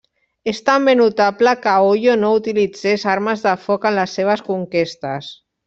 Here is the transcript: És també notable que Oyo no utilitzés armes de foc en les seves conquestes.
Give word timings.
És 0.51 0.61
també 0.69 0.95
notable 1.01 1.53
que 1.65 1.73
Oyo 1.91 2.17
no 2.23 2.33
utilitzés 2.39 3.05
armes 3.17 3.47
de 3.49 3.55
foc 3.69 3.87
en 3.91 3.97
les 4.01 4.17
seves 4.21 4.47
conquestes. 4.51 5.33